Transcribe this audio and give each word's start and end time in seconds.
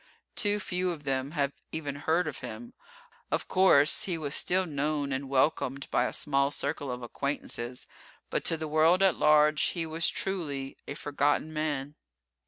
Too 0.35 0.59
few 0.59 0.89
of 0.89 1.03
them 1.03 1.33
have 1.37 1.53
even 1.71 1.95
heard 1.97 2.27
of 2.27 2.39
him. 2.39 2.73
Of 3.29 3.47
course, 3.47 4.05
he 4.05 4.17
was 4.17 4.33
still 4.33 4.65
known 4.65 5.13
and 5.13 5.29
welcomed 5.29 5.87
by 5.91 6.05
a 6.05 6.11
small 6.11 6.49
circle 6.49 6.89
of 6.91 7.03
acquaintances, 7.03 7.85
but 8.31 8.43
to 8.45 8.57
the 8.57 8.67
world 8.67 9.03
at 9.03 9.15
large 9.17 9.61
he 9.61 9.85
was 9.85 10.09
truly 10.09 10.75
a 10.87 10.95
"forgotten 10.95 11.53
man." 11.53 11.93